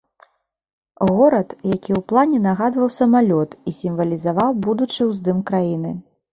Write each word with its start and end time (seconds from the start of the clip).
Горад, 1.09 1.49
які 1.73 1.77
ў 1.81 2.01
плане 2.13 2.39
нагадваў 2.47 2.89
самалёт 2.97 3.49
і 3.69 3.77
сімвалізаваў 3.83 4.51
будучы 4.67 5.01
ўздым 5.13 5.49
краіны. 5.55 5.97